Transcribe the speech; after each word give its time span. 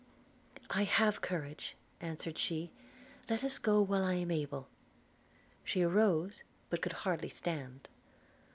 'I 0.71 0.85
have 0.85 1.21
courage,' 1.21 1.75
answered 1.99 2.39
she; 2.39 2.71
'let 3.29 3.43
us 3.43 3.59
go 3.59 3.79
while 3.83 4.03
I 4.03 4.15
am 4.15 4.31
able.' 4.31 4.67
She 5.63 5.83
arose, 5.83 6.41
but 6.71 6.81
could 6.81 6.93
hardly 7.05 7.29
stand. 7.29 7.87